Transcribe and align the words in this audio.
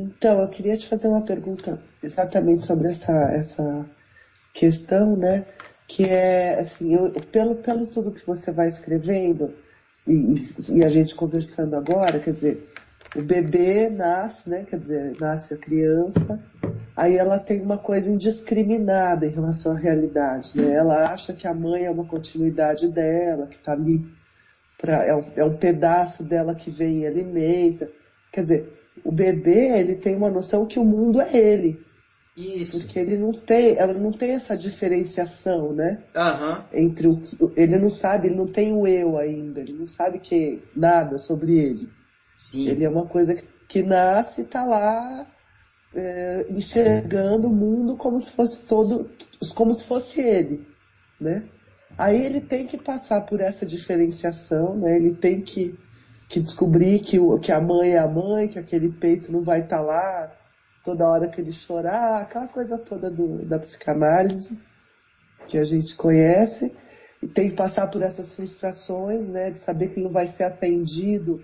Então, 0.00 0.40
eu 0.40 0.48
queria 0.48 0.76
te 0.76 0.88
fazer 0.88 1.08
uma 1.08 1.22
pergunta 1.22 1.78
exatamente 2.02 2.64
sobre 2.64 2.90
essa, 2.90 3.12
essa 3.32 3.86
questão, 4.54 5.14
né? 5.14 5.44
Que 5.86 6.04
é, 6.04 6.60
assim, 6.60 6.94
eu, 6.94 7.12
pelo, 7.32 7.56
pelo 7.56 7.86
tudo 7.86 8.12
que 8.12 8.26
você 8.26 8.50
vai 8.50 8.68
escrevendo, 8.68 9.52
e, 10.06 10.48
e, 10.70 10.82
a 10.84 10.88
gente 10.88 11.14
conversando 11.14 11.76
agora, 11.76 12.18
quer 12.18 12.32
dizer, 12.32 12.72
o 13.14 13.20
bebê 13.20 13.90
nasce, 13.90 14.48
né? 14.48 14.64
Quer 14.64 14.78
dizer, 14.78 15.16
nasce 15.20 15.52
a 15.52 15.58
criança, 15.58 16.40
aí 16.96 17.16
ela 17.16 17.38
tem 17.38 17.60
uma 17.60 17.76
coisa 17.76 18.10
indiscriminada 18.10 19.26
em 19.26 19.30
relação 19.30 19.72
à 19.72 19.76
realidade, 19.76 20.56
né? 20.56 20.72
Ela 20.72 21.12
acha 21.12 21.34
que 21.34 21.46
a 21.46 21.52
mãe 21.52 21.84
é 21.84 21.90
uma 21.90 22.06
continuidade 22.06 22.88
dela, 22.88 23.46
que 23.46 23.56
está 23.56 23.72
ali, 23.72 24.06
pra, 24.80 25.04
é, 25.04 25.14
um, 25.14 25.32
é 25.36 25.44
um 25.44 25.56
pedaço 25.56 26.22
dela 26.22 26.54
que 26.54 26.70
vem 26.70 27.00
e 27.00 27.06
alimenta. 27.06 27.90
Quer 28.32 28.42
dizer, 28.42 28.79
o 29.04 29.12
bebê, 29.12 29.78
ele 29.78 29.96
tem 29.96 30.16
uma 30.16 30.30
noção 30.30 30.66
que 30.66 30.78
o 30.78 30.84
mundo 30.84 31.20
é 31.20 31.36
ele. 31.36 31.80
Isso. 32.36 32.78
Porque 32.78 32.98
ele 32.98 33.18
não 33.18 33.32
tem, 33.32 33.76
ela 33.76 33.92
não 33.92 34.12
tem 34.12 34.32
essa 34.32 34.56
diferenciação, 34.56 35.72
né? 35.72 36.02
Uhum. 36.16 36.64
Entre 36.72 37.08
o 37.08 37.20
ele 37.56 37.78
não 37.78 37.90
sabe, 37.90 38.28
ele 38.28 38.36
não 38.36 38.46
tem 38.46 38.72
o 38.72 38.86
eu 38.86 39.18
ainda, 39.18 39.60
ele 39.60 39.72
não 39.72 39.86
sabe 39.86 40.20
que 40.20 40.62
nada 40.74 41.18
sobre 41.18 41.58
ele. 41.58 41.88
Sim. 42.36 42.68
Ele 42.68 42.84
é 42.84 42.88
uma 42.88 43.06
coisa 43.06 43.36
que, 43.68 43.82
nasce 43.82 44.40
e 44.40 44.44
tá 44.44 44.64
lá 44.64 45.26
é, 45.94 46.46
enxergando 46.48 47.48
o 47.48 47.54
mundo 47.54 47.96
como 47.96 48.20
se 48.22 48.32
fosse 48.32 48.62
todo, 48.62 49.10
como 49.54 49.74
se 49.74 49.84
fosse 49.84 50.20
ele, 50.20 50.66
né? 51.20 51.44
Aí 51.98 52.24
ele 52.24 52.40
tem 52.40 52.66
que 52.66 52.78
passar 52.78 53.26
por 53.26 53.40
essa 53.40 53.66
diferenciação, 53.66 54.76
né? 54.76 54.96
Ele 54.96 55.14
tem 55.14 55.42
que 55.42 55.78
que 56.30 56.40
descobrir 56.40 57.00
que, 57.00 57.18
o, 57.18 57.40
que 57.40 57.50
a 57.50 57.60
mãe 57.60 57.90
é 57.90 57.98
a 57.98 58.06
mãe, 58.06 58.46
que 58.46 58.58
aquele 58.58 58.88
peito 58.88 59.32
não 59.32 59.42
vai 59.42 59.62
estar 59.62 59.78
tá 59.78 59.82
lá 59.82 60.32
toda 60.84 61.06
hora 61.06 61.28
que 61.28 61.40
ele 61.40 61.52
chorar, 61.52 62.22
aquela 62.22 62.46
coisa 62.46 62.78
toda 62.78 63.10
do, 63.10 63.44
da 63.44 63.58
psicanálise 63.58 64.56
que 65.48 65.58
a 65.58 65.64
gente 65.64 65.96
conhece, 65.96 66.72
e 67.20 67.26
tem 67.26 67.50
que 67.50 67.56
passar 67.56 67.88
por 67.88 68.00
essas 68.00 68.32
frustrações, 68.32 69.28
né, 69.28 69.50
de 69.50 69.58
saber 69.58 69.88
que 69.88 70.00
não 70.00 70.10
vai 70.10 70.28
ser 70.28 70.44
atendido 70.44 71.42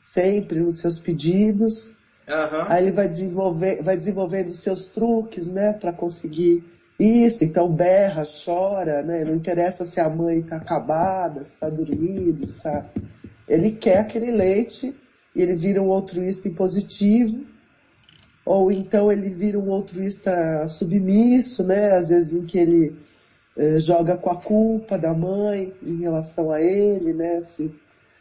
sempre 0.00 0.60
nos 0.60 0.78
seus 0.78 1.00
pedidos. 1.00 1.88
Uhum. 2.28 2.62
Aí 2.68 2.84
ele 2.84 2.92
vai 2.92 3.08
desenvolver, 3.08 3.82
vai 3.82 3.96
desenvolvendo 3.96 4.52
seus 4.52 4.86
truques, 4.86 5.50
né, 5.50 5.72
para 5.72 5.92
conseguir 5.92 6.64
isso. 6.98 7.42
Então 7.42 7.68
berra, 7.68 8.22
chora, 8.44 9.02
né, 9.02 9.24
não 9.24 9.34
interessa 9.34 9.84
se 9.84 9.98
a 9.98 10.08
mãe 10.08 10.38
está 10.38 10.56
acabada, 10.56 11.44
se 11.44 11.54
está 11.54 11.68
dormindo, 11.68 12.46
se 12.46 12.56
está 12.56 12.86
ele 13.48 13.70
quer 13.72 13.98
aquele 14.00 14.30
leite 14.30 14.94
e 15.34 15.42
ele 15.42 15.54
vira 15.54 15.82
um 15.82 15.92
altruísta 15.92 16.48
impositivo, 16.48 17.44
ou 18.44 18.70
então 18.70 19.10
ele 19.10 19.28
vira 19.30 19.58
um 19.58 19.72
altruísta 19.72 20.66
submisso, 20.68 21.62
né? 21.62 21.92
Às 21.92 22.08
vezes 22.08 22.32
em 22.32 22.44
que 22.44 22.58
ele 22.58 22.96
eh, 23.56 23.78
joga 23.78 24.16
com 24.16 24.30
a 24.30 24.36
culpa 24.36 24.98
da 24.98 25.12
mãe 25.14 25.72
em 25.82 25.96
relação 26.00 26.50
a 26.50 26.60
ele, 26.60 27.12
né? 27.12 27.42
Se 27.44 27.70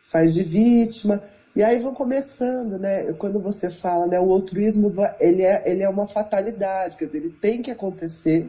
faz 0.00 0.34
de 0.34 0.42
vítima. 0.42 1.22
E 1.54 1.62
aí 1.62 1.78
vão 1.78 1.92
começando, 1.92 2.78
né? 2.78 3.12
Quando 3.14 3.40
você 3.40 3.68
fala, 3.70 4.06
né? 4.06 4.18
O 4.18 4.32
altruísmo, 4.32 4.92
ele 5.20 5.42
é, 5.42 5.62
ele 5.70 5.82
é 5.82 5.88
uma 5.88 6.06
fatalidade, 6.06 6.96
quer 6.96 7.06
dizer, 7.06 7.18
ele 7.18 7.30
tem 7.30 7.62
que 7.62 7.70
acontecer 7.70 8.48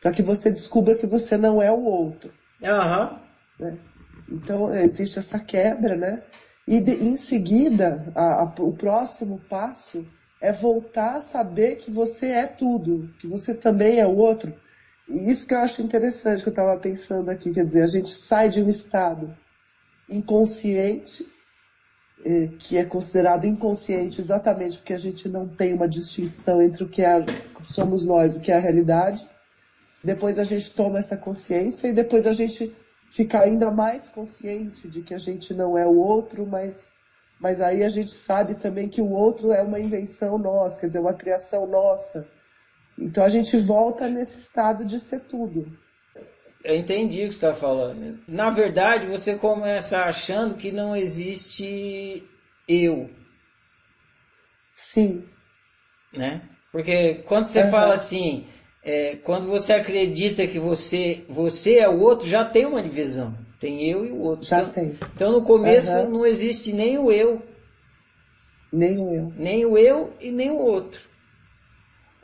para 0.00 0.12
que 0.12 0.22
você 0.22 0.50
descubra 0.50 0.94
que 0.94 1.06
você 1.06 1.36
não 1.36 1.60
é 1.60 1.70
o 1.70 1.82
outro. 1.82 2.30
Aham. 2.62 3.20
Uhum. 3.58 3.66
Né? 3.66 3.78
Então 4.30 4.72
existe 4.74 5.18
essa 5.18 5.38
quebra, 5.38 5.96
né? 5.96 6.22
E 6.66 6.80
de, 6.80 6.92
em 6.92 7.16
seguida, 7.16 8.12
a, 8.14 8.42
a, 8.42 8.44
o 8.44 8.72
próximo 8.72 9.40
passo 9.48 10.06
é 10.40 10.52
voltar 10.52 11.16
a 11.16 11.20
saber 11.22 11.76
que 11.76 11.90
você 11.90 12.26
é 12.26 12.46
tudo, 12.46 13.12
que 13.18 13.26
você 13.26 13.52
também 13.52 13.98
é 13.98 14.06
o 14.06 14.16
outro. 14.16 14.54
E 15.08 15.30
isso 15.30 15.46
que 15.46 15.52
eu 15.52 15.58
acho 15.58 15.82
interessante 15.82 16.42
que 16.42 16.48
eu 16.48 16.52
estava 16.52 16.78
pensando 16.78 17.28
aqui, 17.30 17.52
quer 17.52 17.66
dizer, 17.66 17.82
a 17.82 17.88
gente 17.88 18.10
sai 18.10 18.48
de 18.48 18.62
um 18.62 18.70
estado 18.70 19.36
inconsciente, 20.08 21.26
eh, 22.24 22.48
que 22.58 22.76
é 22.76 22.84
considerado 22.84 23.46
inconsciente 23.46 24.20
exatamente 24.20 24.78
porque 24.78 24.92
a 24.92 24.98
gente 24.98 25.28
não 25.28 25.48
tem 25.48 25.74
uma 25.74 25.88
distinção 25.88 26.62
entre 26.62 26.84
o 26.84 26.88
que 26.88 27.02
é, 27.02 27.24
somos 27.64 28.04
nós 28.04 28.34
e 28.34 28.38
o 28.38 28.40
que 28.40 28.52
é 28.52 28.56
a 28.56 28.60
realidade. 28.60 29.28
Depois 30.02 30.38
a 30.38 30.44
gente 30.44 30.70
toma 30.70 31.00
essa 31.00 31.16
consciência 31.16 31.88
e 31.88 31.92
depois 31.92 32.26
a 32.26 32.32
gente 32.32 32.74
ficar 33.10 33.42
ainda 33.42 33.70
mais 33.70 34.08
consciente 34.10 34.88
de 34.88 35.02
que 35.02 35.14
a 35.14 35.18
gente 35.18 35.52
não 35.52 35.76
é 35.76 35.86
o 35.86 35.96
outro, 35.96 36.46
mas, 36.46 36.86
mas 37.38 37.60
aí 37.60 37.82
a 37.82 37.88
gente 37.88 38.12
sabe 38.12 38.54
também 38.54 38.88
que 38.88 39.00
o 39.00 39.10
outro 39.10 39.52
é 39.52 39.62
uma 39.62 39.80
invenção 39.80 40.38
nossa, 40.38 40.78
quer 40.80 40.86
dizer, 40.86 41.00
uma 41.00 41.14
criação 41.14 41.66
nossa. 41.66 42.26
Então 42.98 43.24
a 43.24 43.28
gente 43.28 43.56
volta 43.58 44.08
nesse 44.08 44.38
estado 44.38 44.84
de 44.84 45.00
ser 45.00 45.20
tudo. 45.20 45.66
Eu 46.62 46.76
entendi 46.76 47.24
o 47.24 47.28
que 47.28 47.34
você 47.34 47.46
está 47.46 47.54
falando. 47.54 48.20
Na 48.28 48.50
verdade, 48.50 49.06
você 49.06 49.34
começa 49.34 49.98
achando 50.00 50.56
que 50.56 50.70
não 50.70 50.94
existe 50.94 52.22
eu. 52.68 53.10
Sim. 54.74 55.24
Né? 56.12 56.42
Porque 56.70 57.22
quando 57.26 57.44
você 57.44 57.62
uhum. 57.62 57.70
fala 57.70 57.94
assim, 57.94 58.46
é, 58.82 59.16
quando 59.16 59.46
você 59.46 59.72
acredita 59.74 60.46
que 60.46 60.58
você, 60.58 61.24
você 61.28 61.78
é 61.78 61.88
o 61.88 62.00
outro, 62.00 62.26
já 62.26 62.44
tem 62.44 62.64
uma 62.64 62.82
divisão. 62.82 63.34
Tem 63.58 63.86
eu 63.86 64.06
e 64.06 64.10
o 64.10 64.20
outro. 64.20 64.46
Já 64.46 64.62
então, 64.62 64.72
tem. 64.72 64.98
Então 65.14 65.32
no 65.32 65.42
começo 65.42 65.92
uhum. 65.92 66.10
não 66.10 66.26
existe 66.26 66.72
nem 66.72 66.98
o 66.98 67.12
eu. 67.12 67.42
Nem 68.72 68.98
o 68.98 69.14
eu. 69.14 69.32
Nem 69.36 69.66
o 69.66 69.76
eu 69.76 70.14
e 70.18 70.30
nem 70.30 70.50
o 70.50 70.56
outro. 70.56 71.00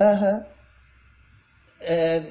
Uhum. 0.01 0.45
É, 1.81 2.23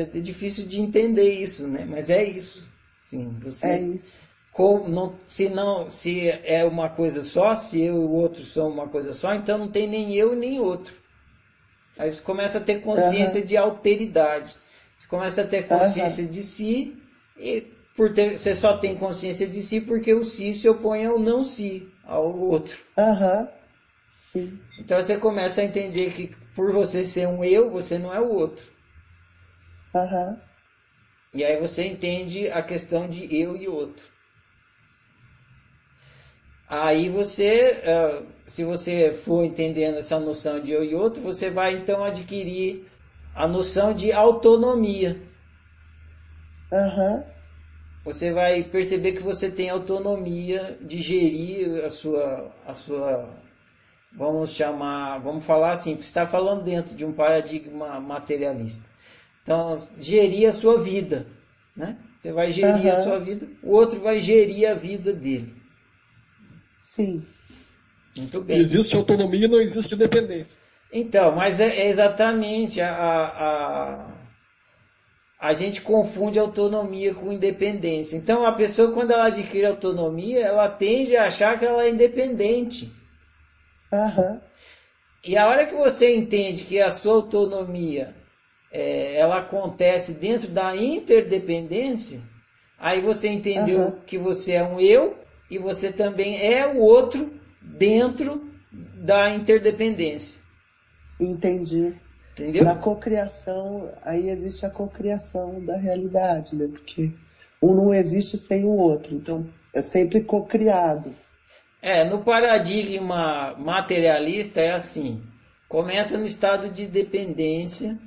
é, 0.00 0.04
difícil 0.20 0.66
de 0.66 0.80
entender 0.80 1.32
isso, 1.32 1.68
né? 1.68 1.86
Mas 1.88 2.10
é 2.10 2.24
isso. 2.24 2.68
Sim, 3.02 3.36
você. 3.40 3.66
É 3.68 3.80
isso. 3.80 4.18
Com, 4.52 4.88
não, 4.88 5.14
se 5.24 5.48
não, 5.48 5.88
se 5.88 6.28
é 6.28 6.64
uma 6.64 6.88
coisa 6.88 7.22
só, 7.22 7.54
se 7.54 7.80
eu 7.80 7.94
e 7.94 7.98
o 7.98 8.10
outro 8.10 8.42
são 8.42 8.68
uma 8.68 8.88
coisa 8.88 9.14
só, 9.14 9.32
então 9.32 9.56
não 9.56 9.70
tem 9.70 9.88
nem 9.88 10.12
eu 10.16 10.34
nem 10.34 10.58
outro. 10.58 10.92
Aí 12.00 12.10
você 12.10 12.22
começa 12.22 12.56
a 12.56 12.62
ter 12.62 12.80
consciência 12.80 13.40
uhum. 13.40 13.46
de 13.46 13.56
alteridade. 13.58 14.56
Você 14.96 15.06
começa 15.06 15.42
a 15.42 15.46
ter 15.46 15.68
consciência 15.68 16.24
uhum. 16.24 16.30
de 16.30 16.42
si 16.42 16.96
e 17.36 17.60
por 17.94 18.14
ter, 18.14 18.38
você 18.38 18.54
só 18.54 18.78
tem 18.78 18.96
consciência 18.96 19.46
de 19.46 19.62
si 19.62 19.82
porque 19.82 20.14
o 20.14 20.22
si 20.22 20.54
se 20.54 20.66
opõe 20.66 21.04
ao 21.04 21.18
não 21.18 21.44
si, 21.44 21.86
ao 22.02 22.34
outro. 22.34 22.74
Aham. 22.96 23.40
Uhum. 23.40 23.48
Sim. 24.32 24.58
Então 24.78 24.96
você 24.96 25.18
começa 25.18 25.60
a 25.60 25.64
entender 25.64 26.10
que 26.12 26.34
por 26.54 26.72
você 26.72 27.04
ser 27.04 27.28
um 27.28 27.44
eu, 27.44 27.68
você 27.70 27.98
não 27.98 28.14
é 28.14 28.20
o 28.20 28.30
outro. 28.30 28.64
Aham. 29.94 30.40
E 31.34 31.44
aí 31.44 31.60
você 31.60 31.84
entende 31.84 32.48
a 32.48 32.62
questão 32.62 33.10
de 33.10 33.28
eu 33.38 33.54
e 33.54 33.68
outro. 33.68 34.06
Aí 36.70 37.08
você, 37.08 37.80
eh, 37.82 38.22
se 38.46 38.62
você 38.62 39.12
for 39.12 39.44
entendendo 39.44 39.96
essa 39.96 40.20
noção 40.20 40.60
de 40.60 40.70
eu 40.70 40.84
e 40.84 40.94
outro, 40.94 41.20
você 41.20 41.50
vai 41.50 41.74
então 41.74 42.04
adquirir 42.04 42.86
a 43.34 43.48
noção 43.48 43.92
de 43.92 44.12
autonomia. 44.12 45.20
Uhum. 46.70 47.24
Você 48.04 48.32
vai 48.32 48.62
perceber 48.62 49.14
que 49.14 49.22
você 49.22 49.50
tem 49.50 49.68
autonomia 49.68 50.78
de 50.80 51.02
gerir 51.02 51.84
a 51.84 51.90
sua, 51.90 52.52
a 52.64 52.72
sua, 52.72 53.28
vamos 54.16 54.50
chamar, 54.50 55.18
vamos 55.18 55.44
falar 55.44 55.72
assim, 55.72 55.94
porque 55.94 56.06
está 56.06 56.24
falando 56.24 56.62
dentro 56.62 56.94
de 56.94 57.04
um 57.04 57.12
paradigma 57.12 57.98
materialista. 57.98 58.88
Então, 59.42 59.74
gerir 59.98 60.48
a 60.48 60.52
sua 60.52 60.80
vida, 60.80 61.26
né? 61.76 61.98
Você 62.20 62.30
vai 62.30 62.52
gerir 62.52 62.86
uhum. 62.86 62.92
a 62.92 62.96
sua 62.98 63.18
vida, 63.18 63.48
o 63.60 63.72
outro 63.72 64.00
vai 64.00 64.20
gerir 64.20 64.70
a 64.70 64.74
vida 64.74 65.12
dele. 65.12 65.59
Sim. 66.90 67.24
Muito 68.16 68.40
bem. 68.42 68.58
Existe 68.58 68.96
autonomia 68.96 69.44
e 69.44 69.48
não 69.48 69.60
existe 69.60 69.94
dependência. 69.94 70.58
Então, 70.92 71.36
mas 71.36 71.60
é, 71.60 71.68
é 71.68 71.86
exatamente 71.88 72.80
a, 72.80 72.92
a, 72.92 74.10
a 75.38 75.52
gente 75.52 75.82
confunde 75.82 76.36
autonomia 76.36 77.14
com 77.14 77.32
independência. 77.32 78.16
Então, 78.16 78.44
a 78.44 78.50
pessoa, 78.50 78.92
quando 78.92 79.12
ela 79.12 79.26
adquire 79.26 79.66
autonomia, 79.66 80.40
ela 80.40 80.68
tende 80.68 81.16
a 81.16 81.26
achar 81.26 81.56
que 81.60 81.64
ela 81.64 81.84
é 81.84 81.90
independente. 81.90 82.92
Uhum. 83.92 84.40
E 85.24 85.38
a 85.38 85.46
hora 85.46 85.66
que 85.66 85.74
você 85.76 86.12
entende 86.12 86.64
que 86.64 86.80
a 86.80 86.90
sua 86.90 87.14
autonomia 87.14 88.16
é, 88.72 89.14
ela 89.14 89.38
acontece 89.38 90.14
dentro 90.14 90.48
da 90.48 90.74
interdependência, 90.74 92.20
aí 92.76 93.00
você 93.00 93.28
entendeu 93.28 93.78
uhum. 93.78 94.00
que 94.04 94.18
você 94.18 94.54
é 94.54 94.64
um 94.64 94.80
eu 94.80 95.19
e 95.50 95.58
você 95.58 95.92
também 95.92 96.40
é 96.40 96.66
o 96.66 96.78
outro 96.78 97.32
dentro 97.60 98.48
da 98.72 99.30
interdependência. 99.30 100.40
Entendi. 101.18 101.94
Entendeu? 102.32 102.64
Na 102.64 102.76
cocriação, 102.76 103.92
aí 104.02 104.30
existe 104.30 104.64
a 104.64 104.70
cocriação 104.70 105.60
da 105.64 105.76
realidade, 105.76 106.54
né? 106.54 106.68
Porque 106.68 107.12
um 107.60 107.74
não 107.74 107.92
existe 107.92 108.38
sem 108.38 108.64
o 108.64 108.70
outro, 108.70 109.14
então 109.14 109.46
é 109.74 109.82
sempre 109.82 110.22
cocriado. 110.22 111.14
É, 111.82 112.04
no 112.04 112.22
paradigma 112.22 113.54
materialista 113.58 114.60
é 114.60 114.72
assim. 114.72 115.22
começa 115.68 116.16
no 116.16 116.26
estado 116.26 116.70
de 116.70 116.86
dependência, 116.86 117.98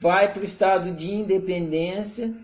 vai 0.00 0.32
para 0.32 0.42
o 0.42 0.44
estado 0.44 0.92
de 0.92 1.12
independência 1.12 2.34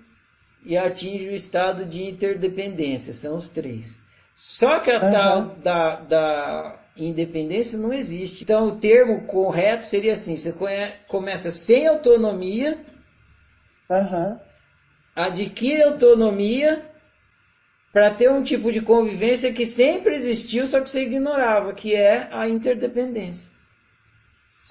e 0.65 0.77
atinge 0.77 1.29
o 1.29 1.35
estado 1.35 1.85
de 1.85 2.03
interdependência. 2.03 3.13
São 3.13 3.37
os 3.37 3.49
três. 3.49 4.01
Só 4.35 4.81
que 4.81 4.91
a 4.91 5.03
uhum. 5.03 5.11
tal 5.11 5.43
da, 5.63 5.97
da 6.01 6.79
independência 6.97 7.79
não 7.79 7.93
existe. 7.93 8.45
Então 8.45 8.69
o 8.69 8.77
termo 8.79 9.27
correto 9.27 9.87
seria 9.87 10.15
assim: 10.15 10.37
você 10.37 10.55
começa 11.09 11.51
sem 11.51 11.87
autonomia, 11.87 12.79
uhum. 13.91 14.39
adquire 15.15 15.83
autonomia 15.83 16.91
para 17.93 18.11
ter 18.15 18.31
um 18.31 18.43
tipo 18.43 18.73
de 18.73 18.81
convivência 18.81 19.53
que 19.53 19.67
sempre 19.67 20.17
existiu, 20.17 20.67
só 20.67 20.81
que 20.81 20.89
você 20.89 21.03
ignorava, 21.03 21.75
que 21.75 21.95
é 21.95 22.27
a 22.33 22.49
interdependência. 22.49 23.52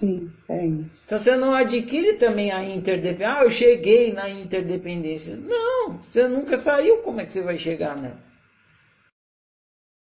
Sim, 0.02 0.34
é 0.50 0.66
isso. 0.66 1.04
Então 1.06 1.18
você 1.20 1.36
não 1.38 1.54
adquire 1.54 2.18
também 2.18 2.52
a 2.52 2.62
interdependência. 2.64 3.38
Ah, 3.40 3.44
eu 3.44 3.50
cheguei 3.52 4.12
na 4.12 4.28
interdependência. 4.30 5.36
Não, 5.38 6.00
você 6.02 6.28
nunca 6.28 6.58
saiu, 6.58 6.98
como 7.04 7.22
é 7.22 7.26
que 7.26 7.32
você 7.32 7.42
vai 7.42 7.58
chegar 7.58 7.96
nela? 7.96 8.18